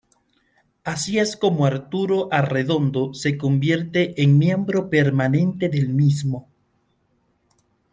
Es 0.93 1.03
así 1.17 1.37
como 1.39 1.67
Arturo 1.67 2.27
Arredondo 2.33 3.13
se 3.13 3.37
convierte 3.37 4.19
en 4.23 4.39
miembro 4.39 4.89
permanente 4.89 5.69
del 5.69 5.89
mismo. 5.89 6.49